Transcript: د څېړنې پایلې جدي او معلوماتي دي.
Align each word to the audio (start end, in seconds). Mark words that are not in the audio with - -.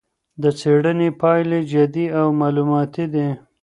د 0.41 0.43
څېړنې 0.59 1.09
پایلې 1.21 1.59
جدي 1.71 2.05
او 2.19 2.27
معلوماتي 2.39 3.05
دي. 3.13 3.27